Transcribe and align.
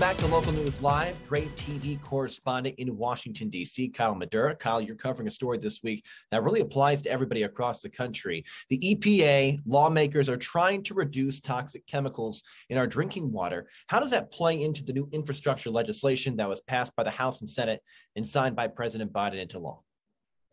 back 0.00 0.16
to 0.16 0.26
Local 0.28 0.52
News 0.52 0.80
Live. 0.80 1.14
Gray 1.28 1.44
TV 1.56 2.00
correspondent 2.00 2.76
in 2.78 2.96
Washington, 2.96 3.50
D.C., 3.50 3.90
Kyle 3.90 4.14
Midura. 4.14 4.58
Kyle, 4.58 4.80
you're 4.80 4.96
covering 4.96 5.28
a 5.28 5.30
story 5.30 5.58
this 5.58 5.82
week 5.82 6.06
that 6.30 6.42
really 6.42 6.60
applies 6.60 7.02
to 7.02 7.10
everybody 7.10 7.42
across 7.42 7.82
the 7.82 7.90
country. 7.90 8.42
The 8.70 8.78
EPA, 8.78 9.60
lawmakers 9.66 10.30
are 10.30 10.38
trying 10.38 10.82
to 10.84 10.94
reduce 10.94 11.42
toxic 11.42 11.86
chemicals 11.86 12.42
in 12.70 12.78
our 12.78 12.86
drinking 12.86 13.30
water. 13.30 13.68
How 13.88 14.00
does 14.00 14.08
that 14.12 14.32
play 14.32 14.62
into 14.62 14.82
the 14.82 14.94
new 14.94 15.06
infrastructure 15.12 15.68
legislation 15.68 16.34
that 16.36 16.48
was 16.48 16.62
passed 16.62 16.96
by 16.96 17.02
the 17.02 17.10
House 17.10 17.40
and 17.40 17.50
Senate 17.50 17.82
and 18.16 18.26
signed 18.26 18.56
by 18.56 18.68
President 18.68 19.12
Biden 19.12 19.38
into 19.38 19.58
law? 19.58 19.82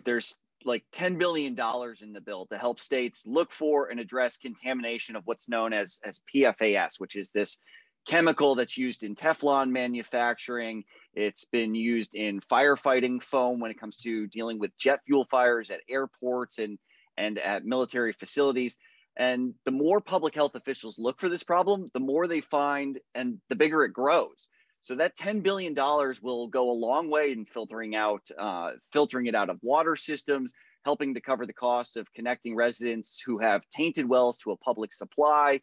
There's 0.04 0.36
like 0.66 0.84
$10 0.94 1.18
billion 1.18 1.58
in 2.02 2.12
the 2.12 2.22
bill 2.22 2.48
to 2.48 2.58
help 2.58 2.82
states 2.82 3.24
look 3.26 3.54
for 3.54 3.92
and 3.92 4.00
address 4.02 4.36
contamination 4.36 5.16
of 5.16 5.26
what's 5.26 5.48
known 5.48 5.72
as, 5.72 6.00
as 6.04 6.20
PFAS, 6.36 7.00
which 7.00 7.16
is 7.16 7.32
this 7.32 7.60
chemical 8.08 8.56
that's 8.56 8.78
used 8.78 9.04
in 9.04 9.16
Teflon 9.16 9.70
manufacturing. 9.70 10.86
It's 11.14 11.46
been 11.46 11.76
used 11.76 12.16
in 12.16 12.42
firefighting 12.42 13.22
foam 13.22 13.60
when 13.60 13.70
it 13.70 13.80
comes 13.80 13.98
to 13.98 14.28
dealing 14.28 14.60
with 14.60 14.78
jet 14.78 15.02
fuel 15.06 15.26
fires 15.30 15.70
at 15.70 15.82
airports 15.90 16.58
and, 16.58 16.80
and 17.18 17.38
at 17.38 17.66
military 17.66 18.14
facilities. 18.14 18.78
And 19.18 19.56
the 19.66 19.72
more 19.72 20.00
public 20.00 20.36
health 20.36 20.56
officials 20.56 20.98
look 20.98 21.20
for 21.20 21.28
this 21.28 21.44
problem, 21.44 21.92
the 21.94 22.00
more 22.00 22.28
they 22.28 22.42
find 22.42 23.00
and 23.14 23.40
the 23.50 23.56
bigger 23.56 23.84
it 23.84 23.94
grows. 23.94 24.48
So 24.82 24.96
that 24.96 25.18
$10 25.18 25.44
billion 25.44 25.76
will 26.22 26.48
go 26.48 26.72
a 26.72 26.72
long 26.72 27.10
way 27.10 27.32
in 27.32 27.46
filtering 27.46 27.96
out, 27.96 28.22
uh, 28.38 28.72
filtering 28.94 29.26
it 29.26 29.36
out 29.36 29.50
of 29.50 29.60
water 29.62 29.96
systems, 29.96 30.54
helping 30.86 31.16
to 31.16 31.22
cover 31.22 31.46
the 31.46 31.54
cost 31.54 31.98
of 31.98 32.14
connecting 32.14 32.56
residents 32.56 33.22
who 33.26 33.40
have 33.40 33.64
tainted 33.70 34.08
wells 34.08 34.38
to 34.38 34.52
a 34.52 34.58
public 34.58 34.94
supply. 34.94 35.60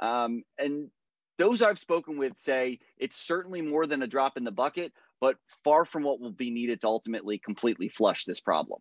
Um, 0.00 0.44
and 0.58 0.90
those 1.38 1.62
I've 1.62 1.78
spoken 1.78 2.18
with 2.18 2.34
say 2.36 2.78
it's 2.98 3.16
certainly 3.16 3.62
more 3.62 3.86
than 3.86 4.02
a 4.02 4.06
drop 4.06 4.36
in 4.36 4.44
the 4.44 4.50
bucket, 4.50 4.92
but 5.20 5.36
far 5.64 5.84
from 5.84 6.02
what 6.02 6.20
will 6.20 6.32
be 6.32 6.50
needed 6.50 6.80
to 6.82 6.86
ultimately 6.86 7.38
completely 7.38 7.88
flush 7.88 8.24
this 8.24 8.40
problem. 8.40 8.80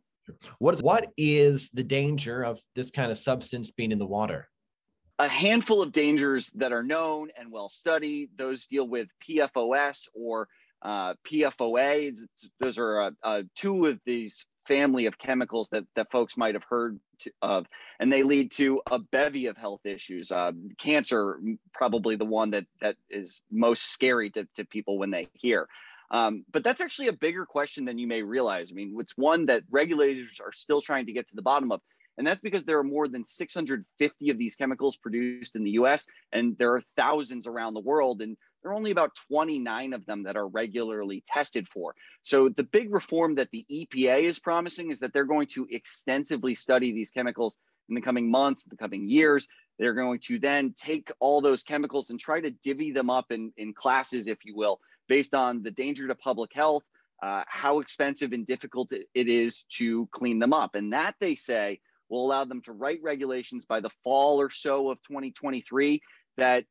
What 0.59 0.75
is 0.75 0.83
what 0.83 1.07
is 1.15 1.69
the 1.69 1.83
danger 1.83 2.43
of 2.43 2.59
this 2.75 2.91
kind 2.91 3.11
of 3.11 3.17
substance 3.17 3.71
being 3.71 3.91
in 3.91 3.99
the 3.99 4.05
water? 4.05 4.49
A 5.19 5.27
handful 5.27 5.81
of 5.81 5.91
dangers 5.91 6.51
that 6.55 6.73
are 6.73 6.83
known 6.83 7.29
and 7.37 7.51
well 7.51 7.69
studied. 7.69 8.31
Those 8.35 8.67
deal 8.67 8.87
with 8.87 9.07
PFOS 9.27 10.07
or 10.13 10.47
uh, 10.81 11.13
PFOA. 11.25 12.19
Those 12.59 12.77
are 12.77 13.01
uh, 13.01 13.11
uh, 13.23 13.43
two 13.55 13.87
of 13.87 13.99
these 14.05 14.45
family 14.67 15.05
of 15.05 15.17
chemicals 15.17 15.69
that, 15.69 15.85
that 15.95 16.11
folks 16.11 16.37
might 16.37 16.55
have 16.55 16.63
heard 16.63 16.99
to, 17.19 17.31
of, 17.41 17.65
and 17.99 18.11
they 18.11 18.23
lead 18.23 18.51
to 18.51 18.81
a 18.91 18.99
bevy 18.99 19.47
of 19.47 19.57
health 19.57 19.85
issues. 19.85 20.31
Uh, 20.31 20.51
cancer, 20.77 21.39
probably 21.73 22.15
the 22.15 22.25
one 22.25 22.51
that 22.51 22.65
that 22.81 22.95
is 23.09 23.41
most 23.51 23.83
scary 23.83 24.29
to, 24.31 24.47
to 24.55 24.65
people 24.65 24.97
when 24.97 25.11
they 25.11 25.27
hear. 25.33 25.67
Um, 26.09 26.45
but 26.51 26.63
that's 26.63 26.81
actually 26.81 27.07
a 27.07 27.13
bigger 27.13 27.45
question 27.45 27.85
than 27.85 27.97
you 27.97 28.07
may 28.07 28.21
realize. 28.21 28.71
I 28.71 28.75
mean, 28.75 28.95
it's 28.99 29.17
one 29.17 29.47
that 29.47 29.63
regulators 29.69 30.39
are 30.43 30.53
still 30.53 30.81
trying 30.81 31.07
to 31.07 31.11
get 31.11 31.27
to 31.29 31.35
the 31.35 31.41
bottom 31.41 31.71
of. 31.71 31.81
And 32.17 32.25
that's 32.25 32.41
because 32.41 32.65
there 32.65 32.79
are 32.79 32.83
more 32.83 33.07
than 33.07 33.23
650 33.23 34.29
of 34.31 34.37
these 34.37 34.55
chemicals 34.55 34.97
produced 34.97 35.55
in 35.55 35.63
the 35.63 35.71
US, 35.71 36.07
and 36.31 36.57
there 36.57 36.73
are 36.73 36.81
thousands 36.95 37.45
around 37.45 37.75
the 37.75 37.79
world. 37.79 38.21
And 38.21 38.37
there 38.67 38.73
are 38.73 38.77
only 38.77 38.91
about 38.91 39.15
29 39.29 39.93
of 39.93 40.05
them 40.05 40.23
that 40.23 40.35
are 40.35 40.45
regularly 40.45 41.23
tested 41.25 41.69
for. 41.69 41.95
So 42.21 42.49
the 42.49 42.65
big 42.65 42.93
reform 42.93 43.35
that 43.35 43.49
the 43.51 43.65
EPA 43.71 44.23
is 44.23 44.39
promising 44.39 44.91
is 44.91 44.99
that 44.99 45.13
they're 45.13 45.23
going 45.23 45.47
to 45.53 45.65
extensively 45.71 46.53
study 46.53 46.91
these 46.91 47.09
chemicals 47.09 47.57
in 47.87 47.95
the 47.95 48.01
coming 48.01 48.29
months, 48.29 48.65
the 48.65 48.75
coming 48.75 49.07
years. 49.07 49.47
They're 49.79 49.93
going 49.93 50.19
to 50.25 50.37
then 50.37 50.73
take 50.75 51.09
all 51.21 51.39
those 51.39 51.63
chemicals 51.63 52.09
and 52.09 52.19
try 52.19 52.41
to 52.41 52.51
divvy 52.51 52.91
them 52.91 53.09
up 53.09 53.31
in, 53.31 53.53
in 53.55 53.73
classes, 53.73 54.27
if 54.27 54.43
you 54.43 54.53
will, 54.53 54.81
based 55.07 55.33
on 55.33 55.63
the 55.63 55.71
danger 55.71 56.05
to 56.05 56.15
public 56.15 56.51
health, 56.53 56.83
uh, 57.23 57.45
how 57.47 57.79
expensive 57.79 58.33
and 58.33 58.45
difficult 58.45 58.91
it 58.91 59.27
is 59.29 59.63
to 59.77 60.07
clean 60.07 60.39
them 60.39 60.51
up. 60.51 60.75
And 60.75 60.91
that, 60.91 61.15
they 61.21 61.35
say, 61.35 61.79
will 62.09 62.25
allow 62.25 62.43
them 62.43 62.61
to 62.63 62.73
write 62.73 62.99
regulations 63.01 63.63
by 63.63 63.79
the 63.79 63.91
fall 64.03 64.41
or 64.41 64.49
so 64.49 64.89
of 64.89 64.97
2023 65.03 66.01
that 66.35 66.65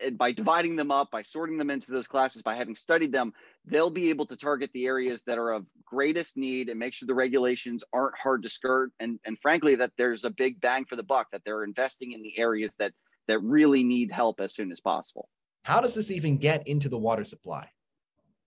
and 0.00 0.18
by 0.18 0.32
dividing 0.32 0.76
them 0.76 0.90
up, 0.90 1.10
by 1.10 1.22
sorting 1.22 1.56
them 1.56 1.70
into 1.70 1.92
those 1.92 2.06
classes, 2.06 2.42
by 2.42 2.54
having 2.54 2.74
studied 2.74 3.12
them, 3.12 3.32
they'll 3.64 3.90
be 3.90 4.10
able 4.10 4.26
to 4.26 4.36
target 4.36 4.70
the 4.72 4.86
areas 4.86 5.22
that 5.22 5.38
are 5.38 5.52
of 5.52 5.66
greatest 5.84 6.36
need 6.36 6.68
and 6.68 6.78
make 6.78 6.92
sure 6.92 7.06
the 7.06 7.14
regulations 7.14 7.84
aren't 7.92 8.16
hard 8.18 8.42
to 8.42 8.48
skirt. 8.48 8.90
And, 9.00 9.18
and 9.24 9.38
frankly, 9.40 9.74
that 9.76 9.92
there's 9.96 10.24
a 10.24 10.30
big 10.30 10.60
bang 10.60 10.84
for 10.84 10.96
the 10.96 11.02
buck, 11.02 11.30
that 11.32 11.44
they're 11.44 11.64
investing 11.64 12.12
in 12.12 12.22
the 12.22 12.38
areas 12.38 12.74
that, 12.78 12.92
that 13.28 13.40
really 13.40 13.84
need 13.84 14.10
help 14.10 14.40
as 14.40 14.54
soon 14.54 14.72
as 14.72 14.80
possible. 14.80 15.28
How 15.64 15.80
does 15.80 15.94
this 15.94 16.10
even 16.10 16.38
get 16.38 16.66
into 16.66 16.88
the 16.88 16.98
water 16.98 17.24
supply? 17.24 17.68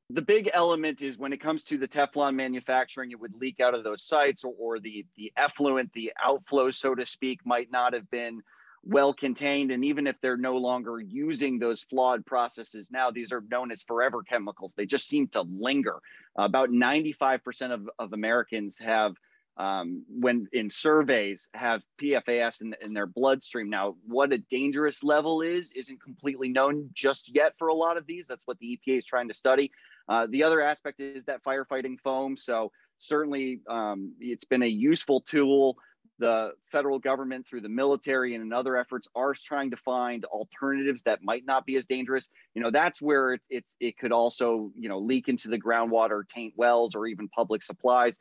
The 0.09 0.21
big 0.21 0.49
element 0.53 1.01
is 1.01 1.17
when 1.17 1.31
it 1.31 1.39
comes 1.39 1.63
to 1.65 1.77
the 1.77 1.87
Teflon 1.87 2.35
manufacturing, 2.35 3.11
it 3.11 3.19
would 3.19 3.33
leak 3.35 3.61
out 3.61 3.73
of 3.73 3.85
those 3.85 4.03
sites 4.03 4.43
or, 4.43 4.53
or 4.59 4.79
the, 4.79 5.05
the 5.15 5.31
effluent, 5.37 5.93
the 5.93 6.11
outflow, 6.21 6.71
so 6.71 6.93
to 6.95 7.05
speak, 7.05 7.39
might 7.45 7.71
not 7.71 7.93
have 7.93 8.09
been 8.11 8.41
well 8.83 9.13
contained. 9.13 9.71
And 9.71 9.85
even 9.85 10.07
if 10.07 10.19
they're 10.21 10.37
no 10.37 10.57
longer 10.57 10.99
using 10.99 11.59
those 11.59 11.81
flawed 11.83 12.25
processes 12.25 12.89
now, 12.91 13.11
these 13.11 13.31
are 13.31 13.43
known 13.49 13.71
as 13.71 13.83
forever 13.83 14.23
chemicals. 14.23 14.73
They 14.73 14.85
just 14.85 15.07
seem 15.07 15.27
to 15.29 15.41
linger. 15.41 15.99
Uh, 16.37 16.43
about 16.43 16.69
95% 16.69 17.71
of, 17.71 17.89
of 17.99 18.13
Americans 18.13 18.79
have, 18.79 19.15
um, 19.57 20.03
when 20.09 20.47
in 20.51 20.69
surveys, 20.69 21.47
have 21.53 21.83
PFAS 22.01 22.61
in, 22.61 22.75
in 22.81 22.93
their 22.93 23.05
bloodstream. 23.05 23.69
Now, 23.69 23.95
what 24.07 24.33
a 24.33 24.39
dangerous 24.39 25.03
level 25.03 25.41
is, 25.41 25.71
isn't 25.73 26.01
completely 26.01 26.49
known 26.49 26.89
just 26.93 27.33
yet 27.33 27.53
for 27.59 27.67
a 27.67 27.75
lot 27.75 27.97
of 27.97 28.07
these. 28.07 28.25
That's 28.27 28.47
what 28.47 28.57
the 28.59 28.79
EPA 28.87 28.97
is 28.97 29.05
trying 29.05 29.27
to 29.27 29.35
study. 29.35 29.71
Uh, 30.09 30.27
the 30.27 30.43
other 30.43 30.61
aspect 30.61 31.01
is 31.01 31.25
that 31.25 31.43
firefighting 31.43 31.99
foam. 31.99 32.35
So, 32.35 32.71
certainly, 32.97 33.61
um, 33.67 34.13
it's 34.19 34.45
been 34.45 34.63
a 34.63 34.67
useful 34.67 35.21
tool 35.21 35.77
the 36.21 36.53
federal 36.71 36.99
government 36.99 37.47
through 37.47 37.61
the 37.61 37.69
military 37.69 38.35
and 38.35 38.43
in 38.43 38.53
other 38.53 38.77
efforts 38.77 39.07
are 39.15 39.33
trying 39.33 39.71
to 39.71 39.77
find 39.77 40.23
alternatives 40.25 41.01
that 41.01 41.23
might 41.23 41.45
not 41.45 41.65
be 41.65 41.75
as 41.75 41.87
dangerous. 41.87 42.29
You 42.53 42.61
know 42.61 42.69
that's 42.71 43.01
where 43.01 43.33
it's, 43.33 43.47
it's 43.49 43.75
it 43.79 43.97
could 43.97 44.11
also 44.11 44.71
you 44.79 44.87
know 44.87 44.99
leak 44.99 45.27
into 45.27 45.49
the 45.49 45.59
groundwater 45.59 46.21
taint 46.27 46.53
wells 46.55 46.95
or 46.95 47.07
even 47.07 47.27
public 47.27 47.63
supplies. 47.63 48.19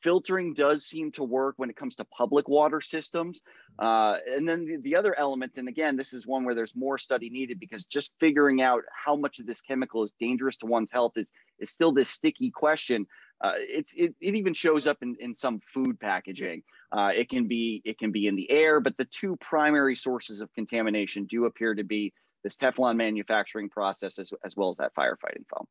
Filtering 0.00 0.54
does 0.54 0.86
seem 0.86 1.12
to 1.12 1.24
work 1.24 1.56
when 1.58 1.68
it 1.68 1.76
comes 1.76 1.96
to 1.96 2.04
public 2.04 2.48
water 2.48 2.80
systems. 2.80 3.42
Uh, 3.78 4.16
and 4.34 4.48
then 4.48 4.64
the, 4.64 4.76
the 4.78 4.96
other 4.96 5.18
element 5.18 5.58
and 5.58 5.68
again 5.68 5.96
this 5.96 6.12
is 6.12 6.26
one 6.26 6.44
where 6.44 6.54
there's 6.54 6.76
more 6.76 6.98
study 6.98 7.30
needed 7.30 7.58
because 7.58 7.84
just 7.84 8.12
figuring 8.20 8.62
out 8.62 8.82
how 8.94 9.16
much 9.16 9.40
of 9.40 9.46
this 9.46 9.60
chemical 9.60 10.04
is 10.04 10.12
dangerous 10.20 10.56
to 10.56 10.66
one's 10.66 10.92
health 10.92 11.12
is 11.16 11.32
is 11.58 11.70
still 11.70 11.92
this 11.92 12.08
sticky 12.08 12.50
question 12.50 13.06
uh, 13.40 13.52
it, 13.56 13.90
it, 13.96 14.14
it 14.20 14.34
even 14.34 14.52
shows 14.52 14.86
up 14.86 14.98
in, 15.02 15.16
in 15.20 15.34
some 15.34 15.60
food 15.72 15.98
packaging. 15.98 16.62
Uh, 16.92 17.12
it 17.14 17.28
can 17.28 17.46
be 17.46 17.80
it 17.84 17.98
can 17.98 18.10
be 18.10 18.26
in 18.26 18.36
the 18.36 18.50
air, 18.50 18.80
but 18.80 18.96
the 18.96 19.06
two 19.06 19.36
primary 19.36 19.96
sources 19.96 20.40
of 20.40 20.52
contamination 20.54 21.24
do 21.24 21.46
appear 21.46 21.74
to 21.74 21.84
be 21.84 22.12
this 22.42 22.56
Teflon 22.56 22.96
manufacturing 22.96 23.68
process 23.68 24.18
as, 24.18 24.32
as 24.44 24.56
well 24.56 24.68
as 24.68 24.76
that 24.76 24.94
firefighting 24.94 25.44
foam. 25.48 25.66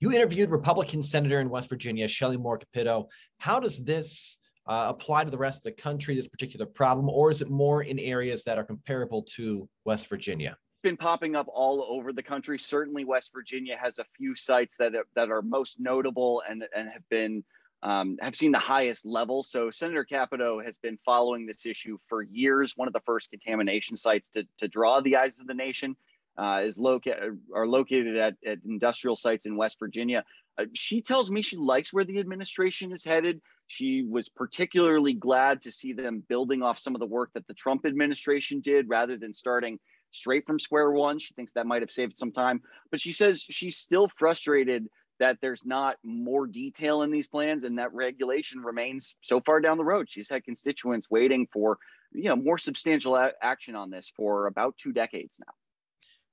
You 0.00 0.12
interviewed 0.12 0.50
Republican 0.50 1.02
Senator 1.02 1.40
in 1.40 1.50
West 1.50 1.68
Virginia, 1.68 2.06
Shelley 2.06 2.36
Moore 2.36 2.58
Capito. 2.58 3.08
How 3.38 3.58
does 3.58 3.82
this 3.82 4.38
uh, 4.66 4.86
apply 4.88 5.24
to 5.24 5.30
the 5.30 5.38
rest 5.38 5.60
of 5.60 5.64
the 5.64 5.82
country, 5.82 6.14
this 6.14 6.28
particular 6.28 6.66
problem, 6.66 7.08
or 7.08 7.30
is 7.30 7.40
it 7.40 7.50
more 7.50 7.82
in 7.82 7.98
areas 7.98 8.44
that 8.44 8.58
are 8.58 8.64
comparable 8.64 9.22
to 9.36 9.68
West 9.84 10.08
Virginia? 10.08 10.56
Been 10.82 10.96
popping 10.96 11.36
up 11.36 11.46
all 11.52 11.84
over 11.88 12.12
the 12.12 12.22
country. 12.22 12.58
Certainly, 12.58 13.04
West 13.04 13.30
Virginia 13.32 13.76
has 13.80 13.98
a 13.98 14.04
few 14.16 14.34
sites 14.34 14.76
that 14.78 14.94
are, 14.94 15.06
that 15.14 15.30
are 15.30 15.42
most 15.42 15.80
notable 15.80 16.42
and 16.48 16.64
and 16.74 16.88
have 16.90 17.08
been 17.08 17.44
um, 17.82 18.16
have 18.20 18.34
seen 18.34 18.52
the 18.52 18.58
highest 18.58 19.06
level. 19.06 19.42
So 19.42 19.70
Senator 19.70 20.04
Capito 20.04 20.60
has 20.60 20.78
been 20.78 20.98
following 21.04 21.46
this 21.46 21.64
issue 21.64 21.98
for 22.08 22.22
years. 22.22 22.72
One 22.76 22.88
of 22.88 22.94
the 22.94 23.00
first 23.00 23.30
contamination 23.30 23.96
sites 23.96 24.28
to, 24.30 24.44
to 24.58 24.68
draw 24.68 25.00
the 25.00 25.16
eyes 25.16 25.38
of 25.38 25.46
the 25.46 25.54
nation 25.54 25.96
uh, 26.36 26.62
is 26.64 26.78
located 26.78 27.38
are 27.54 27.66
located 27.66 28.16
at, 28.16 28.34
at 28.46 28.58
industrial 28.66 29.16
sites 29.16 29.46
in 29.46 29.56
West 29.56 29.78
Virginia. 29.78 30.24
Uh, 30.56 30.64
she 30.74 31.02
tells 31.02 31.30
me 31.30 31.42
she 31.42 31.56
likes 31.56 31.92
where 31.92 32.04
the 32.04 32.18
administration 32.18 32.92
is 32.92 33.04
headed. 33.04 33.40
She 33.68 34.02
was 34.02 34.28
particularly 34.28 35.14
glad 35.14 35.62
to 35.62 35.70
see 35.70 35.92
them 35.92 36.22
building 36.28 36.62
off 36.62 36.78
some 36.78 36.94
of 36.94 37.00
the 37.00 37.06
work 37.06 37.30
that 37.34 37.46
the 37.46 37.54
Trump 37.54 37.86
administration 37.86 38.60
did 38.60 38.88
rather 38.88 39.16
than 39.16 39.32
starting 39.34 39.78
straight 40.10 40.46
from 40.46 40.58
square 40.58 40.90
one. 40.90 41.18
She 41.18 41.34
thinks 41.34 41.52
that 41.52 41.66
might 41.66 41.82
have 41.82 41.90
saved 41.90 42.16
some 42.16 42.32
time, 42.32 42.62
but 42.90 43.00
she 43.00 43.12
says 43.12 43.44
she's 43.48 43.76
still 43.76 44.08
frustrated 44.16 44.88
that 45.18 45.38
there's 45.40 45.64
not 45.66 45.96
more 46.04 46.46
detail 46.46 47.02
in 47.02 47.10
these 47.10 47.26
plans 47.26 47.64
and 47.64 47.78
that 47.78 47.92
regulation 47.92 48.60
remains 48.60 49.16
so 49.20 49.40
far 49.40 49.60
down 49.60 49.76
the 49.76 49.84
road. 49.84 50.06
She's 50.08 50.28
had 50.28 50.44
constituents 50.44 51.10
waiting 51.10 51.48
for, 51.52 51.78
you 52.12 52.28
know, 52.28 52.36
more 52.36 52.58
substantial 52.58 53.16
a- 53.16 53.32
action 53.42 53.74
on 53.74 53.90
this 53.90 54.12
for 54.16 54.46
about 54.46 54.76
two 54.78 54.92
decades 54.92 55.40
now. 55.44 55.52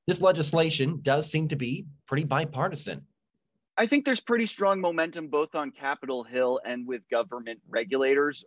This 0.07 0.22
legislation 0.22 1.00
does 1.01 1.30
seem 1.30 1.48
to 1.48 1.56
be 1.56 1.88
pretty 2.06 2.25
bipartisan. 2.25 3.07
I 3.77 3.88
think 3.88 4.06
there's 4.06 4.22
pretty 4.22 4.45
strong 4.45 4.80
momentum 4.80 5.27
both 5.27 5.56
on 5.56 5.72
Capitol 5.72 6.24
Hill 6.24 6.62
and 6.63 6.88
with 6.88 7.01
government 7.10 7.60
regulators. 7.68 8.45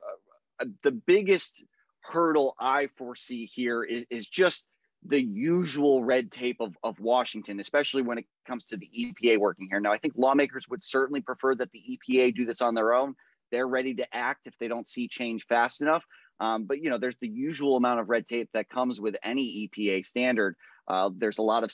Uh, 0.61 0.67
the 0.85 0.93
biggest 0.93 1.65
hurdle 2.01 2.55
I 2.59 2.89
foresee 2.97 3.47
here 3.47 3.83
is, 3.83 4.07
is 4.09 4.29
just 4.29 4.67
the 5.05 5.21
usual 5.21 6.05
red 6.05 6.31
tape 6.31 6.61
of, 6.61 6.77
of 6.83 6.99
Washington, 6.99 7.61
especially 7.61 8.03
when 8.03 8.19
it 8.19 8.27
comes 8.47 8.67
to 8.67 8.77
the 8.77 8.91
EPA 8.97 9.39
working 9.39 9.69
here. 9.71 9.81
Now, 9.81 9.93
I 9.93 9.99
think 9.99 10.15
lawmakers 10.17 10.69
would 10.69 10.83
certainly 10.83 11.21
prefer 11.21 11.55
that 11.55 11.71
the 11.73 11.99
EPA 12.09 12.35
do 12.35 12.45
this 12.45 12.61
on 12.61 12.75
their 12.75 12.93
own. 12.93 13.15
They're 13.51 13.69
ready 13.69 13.95
to 13.95 14.15
act 14.15 14.47
if 14.47 14.59
they 14.59 14.69
don't 14.69 14.89
see 14.89 15.09
change 15.09 15.47
fast 15.47 15.81
enough. 15.81 16.05
Um, 16.41 16.65
but 16.65 16.83
you 16.83 16.91
know, 16.91 16.99
there's 16.99 17.17
the 17.21 17.29
usual 17.29 17.77
amount 17.77 18.01
of 18.01 18.09
red 18.09 18.27
tape 18.27 18.51
that 18.53 18.69
comes 18.69 19.01
with 19.01 19.17
any 19.23 19.69
EPA 19.69 20.05
standard. 20.05 20.57
Uh, 20.87 21.11
there's 21.17 21.39
a 21.39 21.43
lot 21.43 21.65
of 21.65 21.73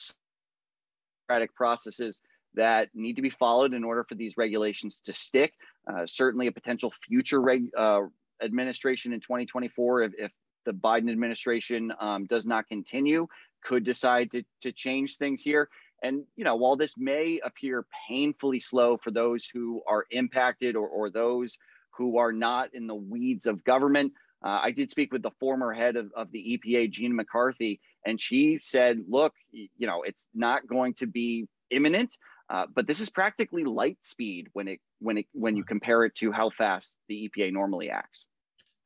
processes 1.54 2.20
that 2.54 2.88
need 2.94 3.16
to 3.16 3.22
be 3.22 3.30
followed 3.30 3.74
in 3.74 3.84
order 3.84 4.04
for 4.04 4.14
these 4.14 4.36
regulations 4.36 5.00
to 5.00 5.12
stick. 5.12 5.54
Uh, 5.88 6.06
certainly, 6.06 6.46
a 6.46 6.52
potential 6.52 6.92
future 7.06 7.40
reg, 7.40 7.68
uh, 7.76 8.02
administration 8.42 9.12
in 9.12 9.20
2024, 9.20 10.02
if, 10.02 10.12
if 10.18 10.32
the 10.64 10.72
Biden 10.72 11.10
administration 11.10 11.92
um, 12.00 12.26
does 12.26 12.46
not 12.46 12.68
continue, 12.68 13.26
could 13.62 13.84
decide 13.84 14.30
to, 14.32 14.44
to 14.62 14.72
change 14.72 15.16
things 15.16 15.42
here. 15.42 15.68
And 16.02 16.24
you 16.36 16.44
know, 16.44 16.56
while 16.56 16.76
this 16.76 16.94
may 16.98 17.40
appear 17.42 17.86
painfully 18.08 18.60
slow 18.60 18.98
for 18.98 19.10
those 19.10 19.46
who 19.46 19.82
are 19.88 20.04
impacted 20.10 20.76
or, 20.76 20.86
or 20.86 21.10
those 21.10 21.56
who 21.96 22.18
are 22.18 22.32
not 22.32 22.74
in 22.74 22.86
the 22.86 22.94
weeds 22.94 23.46
of 23.46 23.64
government, 23.64 24.12
uh, 24.44 24.60
I 24.62 24.72
did 24.72 24.90
speak 24.90 25.12
with 25.12 25.22
the 25.22 25.30
former 25.40 25.72
head 25.72 25.96
of, 25.96 26.12
of 26.14 26.30
the 26.30 26.58
EPA, 26.58 26.90
Gina 26.90 27.14
McCarthy, 27.14 27.80
and 28.04 28.20
she 28.20 28.60
said, 28.62 29.02
"Look, 29.08 29.32
you 29.52 29.86
know, 29.86 30.02
it's 30.02 30.28
not 30.34 30.66
going 30.66 30.94
to 30.94 31.06
be 31.06 31.48
imminent, 31.70 32.14
uh, 32.50 32.66
but 32.72 32.86
this 32.86 33.00
is 33.00 33.08
practically 33.08 33.64
light 33.64 33.96
speed 34.02 34.48
when 34.52 34.68
it 34.68 34.80
when 34.98 35.18
it 35.18 35.26
when 35.32 35.56
you 35.56 35.64
compare 35.64 36.04
it 36.04 36.14
to 36.16 36.30
how 36.30 36.50
fast 36.50 36.98
the 37.08 37.30
EPA 37.30 37.52
normally 37.52 37.88
acts." 37.88 38.26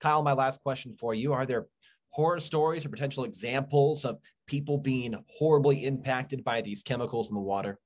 Kyle, 0.00 0.22
my 0.22 0.32
last 0.32 0.62
question 0.62 0.92
for 0.92 1.14
you: 1.14 1.32
Are 1.32 1.46
there 1.46 1.66
horror 2.10 2.40
stories 2.40 2.84
or 2.84 2.88
potential 2.88 3.24
examples 3.24 4.04
of 4.04 4.18
people 4.46 4.78
being 4.78 5.14
horribly 5.38 5.84
impacted 5.84 6.42
by 6.42 6.60
these 6.60 6.82
chemicals 6.82 7.28
in 7.28 7.34
the 7.34 7.40
water? 7.40 7.78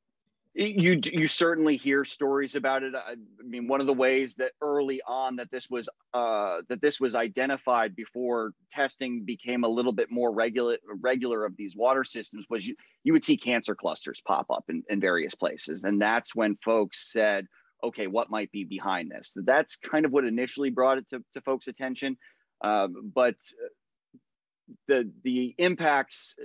You 0.54 1.00
you 1.02 1.26
certainly 1.28 1.78
hear 1.78 2.04
stories 2.04 2.56
about 2.56 2.82
it. 2.82 2.94
I 2.94 3.14
mean, 3.42 3.68
one 3.68 3.80
of 3.80 3.86
the 3.86 3.94
ways 3.94 4.34
that 4.36 4.52
early 4.60 5.00
on 5.06 5.36
that 5.36 5.50
this 5.50 5.70
was 5.70 5.88
uh, 6.12 6.60
that 6.68 6.82
this 6.82 7.00
was 7.00 7.14
identified 7.14 7.96
before 7.96 8.52
testing 8.70 9.24
became 9.24 9.64
a 9.64 9.68
little 9.68 9.92
bit 9.92 10.10
more 10.10 10.30
regular 10.30 10.76
regular 11.00 11.46
of 11.46 11.56
these 11.56 11.74
water 11.74 12.04
systems 12.04 12.44
was 12.50 12.66
you 12.66 12.76
you 13.02 13.14
would 13.14 13.24
see 13.24 13.38
cancer 13.38 13.74
clusters 13.74 14.20
pop 14.26 14.50
up 14.50 14.64
in, 14.68 14.82
in 14.90 15.00
various 15.00 15.34
places, 15.34 15.84
and 15.84 16.02
that's 16.02 16.34
when 16.34 16.58
folks 16.62 17.10
said, 17.10 17.46
okay, 17.82 18.06
what 18.06 18.30
might 18.30 18.50
be 18.52 18.64
behind 18.64 19.10
this? 19.10 19.34
That's 19.36 19.76
kind 19.76 20.04
of 20.04 20.12
what 20.12 20.24
initially 20.24 20.70
brought 20.70 20.98
it 20.98 21.08
to, 21.10 21.24
to 21.34 21.40
folks' 21.40 21.68
attention. 21.68 22.16
Um, 22.62 23.10
but 23.14 23.36
the 24.86 25.10
the 25.24 25.54
impacts 25.58 26.36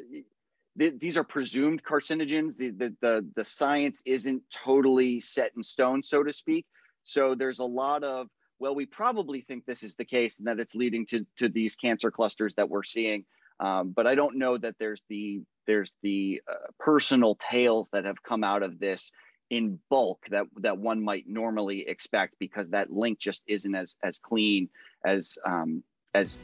these 0.78 1.18
are 1.18 1.24
presumed 1.24 1.84
carcinogens. 1.84 2.56
The, 2.56 2.69
the, 2.69 2.95
the, 3.01 3.28
the 3.36 3.44
science 3.44 4.01
isn't 4.06 4.44
totally 4.54 5.19
set 5.19 5.51
in 5.57 5.63
stone, 5.63 6.04
so 6.04 6.24
to 6.24 6.31
speak. 6.31 6.66
So 7.04 7.36
there's 7.36 7.60
a 7.60 7.66
lot 7.66 8.04
of, 8.04 8.28
well, 8.60 8.75
we 8.75 8.86
probably 8.86 9.42
think 9.42 9.66
this 9.66 9.81
is 9.81 9.95
the 9.95 10.06
case 10.06 10.38
and 10.38 10.48
that 10.48 10.60
it's 10.60 10.75
leading 10.75 11.06
to, 11.07 11.25
to 11.38 11.50
these 11.50 11.75
cancer 11.75 12.12
clusters 12.12 12.56
that 12.56 12.69
we're 12.69 12.84
seeing. 12.84 13.25
Um, 13.60 13.92
but 13.95 14.06
I 14.06 14.13
don't 14.13 14.38
know 14.38 14.56
that 14.57 14.75
there's 14.80 15.01
the 15.10 15.42
there's 15.66 15.98
the 16.04 16.42
uh, 16.50 16.54
personal 16.80 17.36
tales 17.36 17.89
that 17.92 18.06
have 18.06 18.22
come 18.22 18.44
out 18.44 18.62
of 18.62 18.80
this 18.80 19.12
in 19.50 19.80
bulk 19.90 20.26
that 20.30 20.46
that 20.58 20.78
one 20.78 21.02
might 21.02 21.28
normally 21.28 21.88
expect 21.88 22.36
because 22.40 22.70
that 22.70 22.92
link 22.92 23.18
just 23.20 23.44
isn't 23.48 23.76
as 23.76 23.98
as 24.04 24.20
clean 24.20 24.70
as 25.06 25.38
um, 25.46 25.84
as 26.14 26.38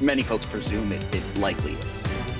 many 0.00 0.22
folks 0.22 0.46
presume 0.46 0.92
it, 0.92 1.14
it 1.14 1.38
likely 1.38 1.72
is. 1.72 2.39